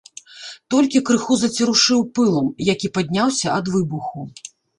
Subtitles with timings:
[0.73, 4.27] Толькі крыху зацерушыў пылам, які падняўся ад выбуху.